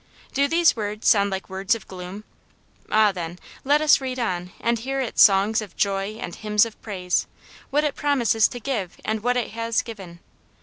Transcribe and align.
Do 0.33 0.47
these 0.47 0.75
words 0.75 1.07
sound 1.07 1.29
like 1.29 1.47
words 1.47 1.75
of 1.75 1.87
gloom? 1.87 2.23
Ah, 2.91 3.11
then, 3.11 3.37
let 3.63 3.81
us 3.81 4.01
read 4.01 4.17
on, 4.17 4.51
and 4.59 4.79
hear 4.79 4.99
its 4.99 5.21
songs 5.21 5.61
of 5.61 5.77
joy 5.77 6.15
and 6.19 6.33
hymns 6.33 6.65
of 6.65 6.81
praise; 6.81 7.27
what 7.69 7.83
it 7.83 7.93
promises 7.93 8.47
to 8.47 8.59
give 8.59 8.97
and 9.05 9.21
what 9.21 9.37
it 9.37 9.53
bias 9.53 9.83
given. 9.83 10.19